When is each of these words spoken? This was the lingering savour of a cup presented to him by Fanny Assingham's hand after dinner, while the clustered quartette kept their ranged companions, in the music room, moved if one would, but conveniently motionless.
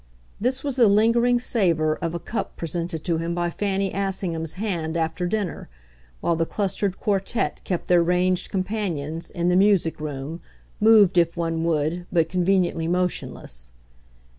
This 0.39 0.63
was 0.63 0.77
the 0.77 0.87
lingering 0.87 1.39
savour 1.39 1.95
of 2.03 2.15
a 2.15 2.19
cup 2.19 2.57
presented 2.57 3.03
to 3.03 3.19
him 3.19 3.35
by 3.35 3.51
Fanny 3.51 3.93
Assingham's 3.93 4.53
hand 4.53 4.97
after 4.97 5.27
dinner, 5.27 5.69
while 6.21 6.35
the 6.35 6.43
clustered 6.47 6.99
quartette 6.99 7.61
kept 7.65 7.87
their 7.87 8.01
ranged 8.01 8.49
companions, 8.49 9.29
in 9.29 9.49
the 9.49 9.55
music 9.55 9.99
room, 9.99 10.41
moved 10.79 11.19
if 11.19 11.37
one 11.37 11.63
would, 11.65 12.07
but 12.11 12.29
conveniently 12.29 12.87
motionless. 12.87 13.73